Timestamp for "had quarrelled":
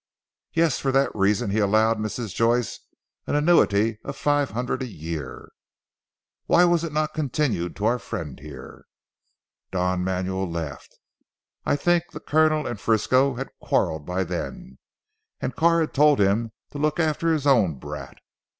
13.35-14.07